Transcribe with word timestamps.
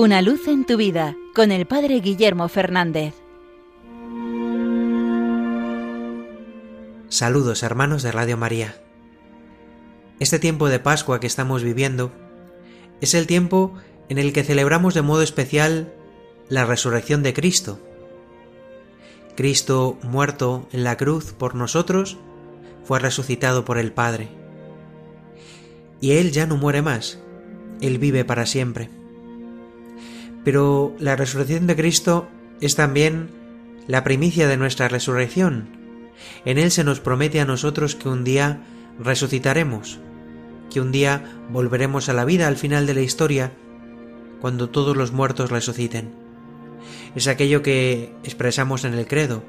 Una 0.00 0.22
luz 0.22 0.46
en 0.46 0.64
tu 0.64 0.76
vida 0.76 1.16
con 1.34 1.50
el 1.50 1.66
Padre 1.66 1.98
Guillermo 1.98 2.48
Fernández. 2.48 3.14
Saludos 7.08 7.64
hermanos 7.64 8.04
de 8.04 8.12
Radio 8.12 8.36
María. 8.36 8.80
Este 10.20 10.38
tiempo 10.38 10.68
de 10.68 10.78
Pascua 10.78 11.18
que 11.18 11.26
estamos 11.26 11.64
viviendo 11.64 12.12
es 13.00 13.14
el 13.14 13.26
tiempo 13.26 13.74
en 14.08 14.18
el 14.18 14.32
que 14.32 14.44
celebramos 14.44 14.94
de 14.94 15.02
modo 15.02 15.22
especial 15.22 15.92
la 16.48 16.64
resurrección 16.64 17.24
de 17.24 17.34
Cristo. 17.34 17.80
Cristo, 19.34 19.98
muerto 20.04 20.68
en 20.70 20.84
la 20.84 20.96
cruz 20.96 21.32
por 21.32 21.56
nosotros, 21.56 22.18
fue 22.84 23.00
resucitado 23.00 23.64
por 23.64 23.78
el 23.78 23.90
Padre. 23.90 24.28
Y 26.00 26.12
Él 26.12 26.30
ya 26.30 26.46
no 26.46 26.56
muere 26.56 26.82
más, 26.82 27.18
Él 27.80 27.98
vive 27.98 28.24
para 28.24 28.46
siempre. 28.46 28.90
Pero 30.48 30.96
la 30.98 31.14
resurrección 31.14 31.66
de 31.66 31.76
Cristo 31.76 32.26
es 32.62 32.74
también 32.74 33.28
la 33.86 34.02
primicia 34.02 34.48
de 34.48 34.56
nuestra 34.56 34.88
resurrección. 34.88 35.68
En 36.46 36.56
Él 36.56 36.70
se 36.70 36.84
nos 36.84 37.00
promete 37.00 37.42
a 37.42 37.44
nosotros 37.44 37.94
que 37.94 38.08
un 38.08 38.24
día 38.24 38.62
resucitaremos, 38.98 39.98
que 40.70 40.80
un 40.80 40.90
día 40.90 41.22
volveremos 41.50 42.08
a 42.08 42.14
la 42.14 42.24
vida 42.24 42.48
al 42.48 42.56
final 42.56 42.86
de 42.86 42.94
la 42.94 43.02
historia, 43.02 43.52
cuando 44.40 44.70
todos 44.70 44.96
los 44.96 45.12
muertos 45.12 45.50
resuciten. 45.50 46.14
Es 47.14 47.28
aquello 47.28 47.60
que 47.60 48.14
expresamos 48.24 48.86
en 48.86 48.94
el 48.94 49.06
credo, 49.06 49.44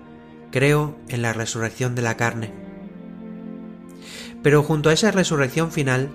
creo 0.51 0.97
en 1.07 1.21
la 1.21 1.31
resurrección 1.31 1.95
de 1.95 2.01
la 2.01 2.17
carne. 2.17 2.51
Pero 4.43 4.63
junto 4.63 4.89
a 4.89 4.93
esa 4.93 5.11
resurrección 5.11 5.71
final, 5.71 6.09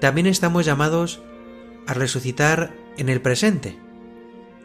también 0.00 0.26
estamos 0.26 0.64
llamados 0.64 1.20
a 1.86 1.92
resucitar 1.92 2.72
en 2.96 3.08
el 3.08 3.20
presente, 3.20 3.76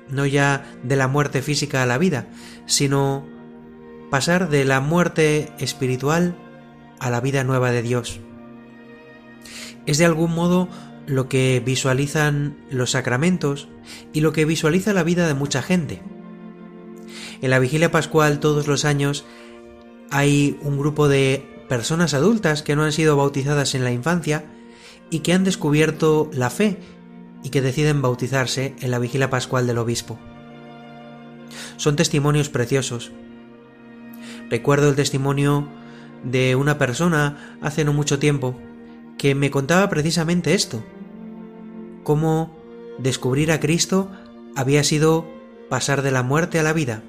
no 0.09 0.25
ya 0.25 0.65
de 0.83 0.95
la 0.95 1.07
muerte 1.07 1.41
física 1.41 1.83
a 1.83 1.85
la 1.85 1.97
vida, 1.97 2.27
sino 2.65 3.25
pasar 4.09 4.49
de 4.49 4.65
la 4.65 4.79
muerte 4.79 5.51
espiritual 5.59 6.35
a 6.99 7.09
la 7.09 7.21
vida 7.21 7.43
nueva 7.43 7.71
de 7.71 7.81
Dios. 7.81 8.19
Es 9.85 9.97
de 9.97 10.05
algún 10.05 10.33
modo 10.33 10.67
lo 11.05 11.27
que 11.27 11.61
visualizan 11.65 12.57
los 12.69 12.91
sacramentos 12.91 13.67
y 14.13 14.21
lo 14.21 14.31
que 14.33 14.45
visualiza 14.45 14.93
la 14.93 15.03
vida 15.03 15.27
de 15.27 15.33
mucha 15.33 15.61
gente. 15.61 16.01
En 17.41 17.49
la 17.49 17.59
vigilia 17.59 17.91
pascual 17.91 18.39
todos 18.39 18.67
los 18.67 18.85
años 18.85 19.25
hay 20.11 20.57
un 20.61 20.77
grupo 20.77 21.07
de 21.07 21.63
personas 21.67 22.13
adultas 22.13 22.63
que 22.63 22.75
no 22.75 22.83
han 22.83 22.91
sido 22.91 23.15
bautizadas 23.15 23.75
en 23.75 23.83
la 23.83 23.91
infancia 23.91 24.45
y 25.09 25.19
que 25.19 25.33
han 25.33 25.43
descubierto 25.43 26.29
la 26.33 26.49
fe 26.49 26.77
y 27.43 27.49
que 27.49 27.61
deciden 27.61 28.01
bautizarse 28.01 28.75
en 28.79 28.91
la 28.91 28.99
vigilia 28.99 29.29
pascual 29.29 29.67
del 29.67 29.77
obispo. 29.77 30.19
Son 31.77 31.95
testimonios 31.95 32.49
preciosos. 32.49 33.11
Recuerdo 34.49 34.89
el 34.89 34.95
testimonio 34.95 35.67
de 36.23 36.55
una 36.55 36.77
persona 36.77 37.57
hace 37.61 37.85
no 37.85 37.93
mucho 37.93 38.19
tiempo 38.19 38.59
que 39.17 39.35
me 39.35 39.51
contaba 39.51 39.89
precisamente 39.89 40.53
esto, 40.53 40.83
cómo 42.03 42.57
descubrir 42.97 43.51
a 43.51 43.59
Cristo 43.59 44.11
había 44.55 44.83
sido 44.83 45.27
pasar 45.69 46.01
de 46.01 46.11
la 46.11 46.23
muerte 46.23 46.59
a 46.59 46.63
la 46.63 46.73
vida. 46.73 47.03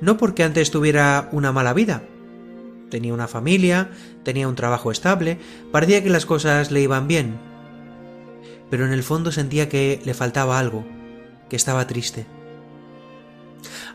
No 0.00 0.16
porque 0.16 0.44
antes 0.44 0.70
tuviera 0.70 1.28
una 1.32 1.52
mala 1.52 1.72
vida, 1.72 2.04
tenía 2.90 3.14
una 3.14 3.28
familia, 3.28 3.90
tenía 4.22 4.46
un 4.46 4.54
trabajo 4.54 4.90
estable, 4.90 5.38
parecía 5.72 6.02
que 6.02 6.10
las 6.10 6.26
cosas 6.26 6.70
le 6.70 6.80
iban 6.82 7.08
bien, 7.08 7.38
pero 8.70 8.86
en 8.86 8.92
el 8.92 9.02
fondo 9.02 9.32
sentía 9.32 9.68
que 9.68 10.00
le 10.04 10.14
faltaba 10.14 10.58
algo, 10.58 10.84
que 11.48 11.56
estaba 11.56 11.86
triste. 11.86 12.26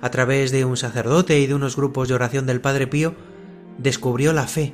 A 0.02 0.10
través 0.12 0.52
de 0.52 0.66
un 0.66 0.78
sacerdote 0.78 1.40
y 1.40 1.48
de 1.48 1.56
unos 1.56 1.76
grupos 1.76 2.08
de 2.08 2.16
oración 2.16 2.46
del 2.46 2.62
Padre 2.62 2.88
Pío, 2.88 3.16
descubrió 3.78 4.34
la 4.34 4.48
fe 4.48 4.74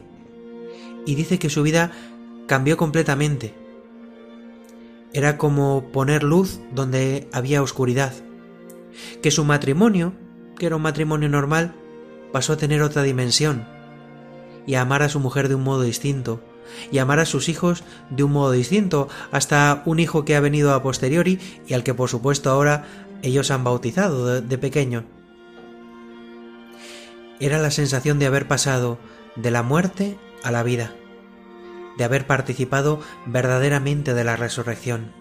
y 1.05 1.15
dice 1.15 1.39
que 1.39 1.49
su 1.49 1.63
vida 1.63 1.91
cambió 2.47 2.77
completamente. 2.77 3.53
Era 5.13 5.37
como 5.37 5.91
poner 5.91 6.23
luz 6.23 6.59
donde 6.73 7.29
había 7.31 7.61
oscuridad, 7.61 8.13
que 9.21 9.31
su 9.31 9.45
matrimonio, 9.45 10.13
que 10.57 10.65
era 10.65 10.75
un 10.75 10.81
matrimonio 10.81 11.29
normal, 11.29 11.75
pasó 12.31 12.53
a 12.53 12.57
tener 12.57 12.81
otra 12.81 13.03
dimensión 13.03 13.65
y 14.67 14.75
a 14.75 14.81
amar 14.81 15.03
a 15.03 15.09
su 15.09 15.19
mujer 15.19 15.47
de 15.47 15.55
un 15.55 15.63
modo 15.63 15.83
distinto, 15.83 16.43
y 16.91 16.97
amar 16.97 17.19
a 17.19 17.25
sus 17.25 17.49
hijos 17.49 17.83
de 18.09 18.23
un 18.23 18.31
modo 18.31 18.51
distinto, 18.51 19.07
hasta 19.31 19.83
un 19.85 19.99
hijo 19.99 20.25
que 20.25 20.35
ha 20.35 20.39
venido 20.39 20.73
a 20.73 20.81
posteriori 20.81 21.39
y 21.67 21.73
al 21.73 21.83
que 21.83 21.93
por 21.93 22.09
supuesto 22.09 22.49
ahora 22.49 22.85
ellos 23.21 23.51
han 23.51 23.63
bautizado 23.63 24.41
de, 24.41 24.57
pequeño. 24.57 25.05
Era 27.39 27.59
la 27.59 27.71
sensación 27.71 28.19
de 28.19 28.27
haber 28.27 28.47
pasado 28.47 28.97
de 29.35 29.51
la 29.51 29.63
muerte 29.63 30.17
a 30.43 30.51
la 30.51 30.63
vida, 30.63 30.93
de 31.97 32.03
haber 32.03 32.27
participado 32.27 33.01
verdaderamente 33.25 34.13
de 34.13 34.23
la 34.23 34.35
resurrección. 34.35 35.11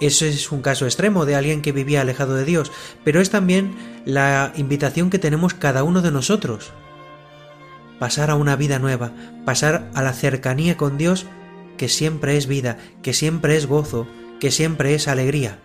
Ese 0.00 0.28
es 0.28 0.50
un 0.50 0.60
caso 0.60 0.86
extremo 0.86 1.24
de 1.24 1.36
alguien 1.36 1.62
que 1.62 1.72
vivía 1.72 2.00
alejado 2.00 2.34
de 2.34 2.44
Dios, 2.44 2.72
pero 3.04 3.20
es 3.20 3.30
también 3.30 3.74
la 4.04 4.52
invitación 4.56 5.08
que 5.08 5.18
tenemos 5.18 5.54
cada 5.54 5.84
uno 5.84 6.02
de 6.02 6.10
nosotros 6.10 6.72
pasar 7.98 8.30
a 8.30 8.34
una 8.34 8.56
vida 8.56 8.78
nueva, 8.78 9.12
pasar 9.44 9.90
a 9.94 10.02
la 10.02 10.12
cercanía 10.12 10.76
con 10.76 10.98
Dios 10.98 11.26
que 11.76 11.88
siempre 11.88 12.36
es 12.36 12.46
vida, 12.46 12.78
que 13.02 13.12
siempre 13.12 13.56
es 13.56 13.66
gozo, 13.66 14.06
que 14.40 14.50
siempre 14.50 14.94
es 14.94 15.08
alegría. 15.08 15.58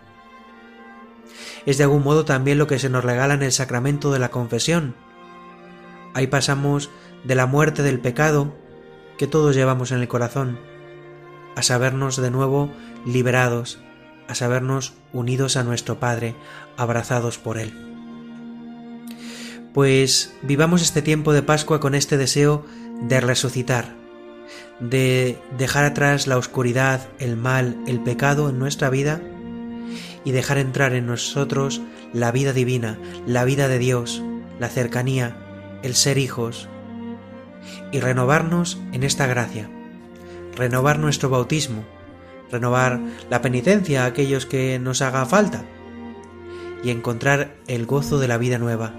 Es 1.66 1.78
de 1.78 1.84
algún 1.84 2.02
modo 2.02 2.24
también 2.24 2.58
lo 2.58 2.66
que 2.66 2.78
se 2.78 2.88
nos 2.88 3.04
regala 3.04 3.34
en 3.34 3.42
el 3.42 3.52
sacramento 3.52 4.12
de 4.12 4.18
la 4.18 4.30
confesión. 4.30 4.94
Ahí 6.14 6.26
pasamos 6.26 6.90
de 7.24 7.34
la 7.34 7.46
muerte 7.46 7.82
del 7.82 8.00
pecado 8.00 8.54
que 9.18 9.26
todos 9.26 9.54
llevamos 9.54 9.92
en 9.92 10.00
el 10.00 10.08
corazón, 10.08 10.58
a 11.54 11.62
sabernos 11.62 12.16
de 12.16 12.30
nuevo 12.30 12.70
liberados, 13.04 13.80
a 14.28 14.34
sabernos 14.34 14.94
unidos 15.12 15.56
a 15.56 15.64
nuestro 15.64 16.00
Padre, 16.00 16.34
abrazados 16.76 17.38
por 17.38 17.58
Él. 17.58 17.89
Pues 19.72 20.34
vivamos 20.42 20.82
este 20.82 21.00
tiempo 21.00 21.32
de 21.32 21.44
Pascua 21.44 21.78
con 21.78 21.94
este 21.94 22.16
deseo 22.16 22.64
de 23.02 23.20
resucitar, 23.20 23.94
de 24.80 25.38
dejar 25.58 25.84
atrás 25.84 26.26
la 26.26 26.38
oscuridad, 26.38 27.08
el 27.20 27.36
mal, 27.36 27.76
el 27.86 28.00
pecado 28.00 28.48
en 28.50 28.58
nuestra 28.58 28.90
vida 28.90 29.22
y 30.24 30.32
dejar 30.32 30.58
entrar 30.58 30.92
en 30.92 31.06
nosotros 31.06 31.82
la 32.12 32.32
vida 32.32 32.52
divina, 32.52 32.98
la 33.26 33.44
vida 33.44 33.68
de 33.68 33.78
Dios, 33.78 34.24
la 34.58 34.68
cercanía, 34.68 35.36
el 35.84 35.94
ser 35.94 36.18
hijos 36.18 36.68
y 37.92 38.00
renovarnos 38.00 38.80
en 38.90 39.04
esta 39.04 39.28
gracia, 39.28 39.70
renovar 40.56 40.98
nuestro 40.98 41.30
bautismo, 41.30 41.84
renovar 42.50 42.98
la 43.30 43.40
penitencia 43.40 44.02
a 44.02 44.06
aquellos 44.06 44.46
que 44.46 44.80
nos 44.80 45.00
haga 45.00 45.26
falta 45.26 45.64
y 46.82 46.90
encontrar 46.90 47.54
el 47.68 47.86
gozo 47.86 48.18
de 48.18 48.26
la 48.26 48.36
vida 48.36 48.58
nueva 48.58 48.92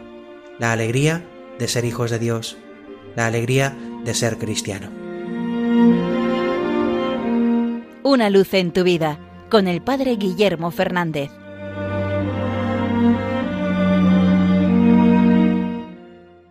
la 0.61 0.73
alegría 0.73 1.23
de 1.57 1.67
ser 1.67 1.85
hijos 1.85 2.11
de 2.11 2.19
Dios, 2.19 2.55
la 3.16 3.25
alegría 3.25 3.75
de 4.05 4.13
ser 4.13 4.38
cristiano. 4.38 4.91
Una 8.03 8.29
luz 8.29 8.53
en 8.53 8.71
tu 8.71 8.83
vida 8.83 9.17
con 9.50 9.67
el 9.67 9.81
Padre 9.81 10.17
Guillermo 10.17 10.69
Fernández. 10.69 11.31